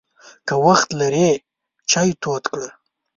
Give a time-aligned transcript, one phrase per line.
[0.47, 1.29] که وخت لرې،
[1.91, 2.69] چای تود کړه!